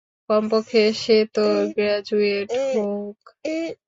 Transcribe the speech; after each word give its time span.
কমপক্ষে 0.29 0.83
সে 0.93 1.17
তো 1.35 1.45
গ্র্যাজুয়েট 1.75 2.49
হউক। 2.69 3.19